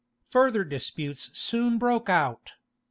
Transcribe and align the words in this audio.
Further 0.31 0.63
disputes 0.63 1.29
soon 1.37 1.77
broke 1.77 2.09
out. 2.09 2.53